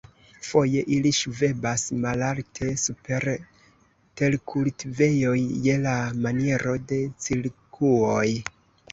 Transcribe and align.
Foje 0.45 0.79
ili 0.93 1.09
ŝvebas 1.15 1.81
malalte 2.05 2.69
super 2.83 3.27
terkultivejoj 4.21 5.41
je 5.67 5.75
la 5.83 5.93
maniero 6.23 6.73
de 6.93 6.99
cirkuoj. 7.27 8.25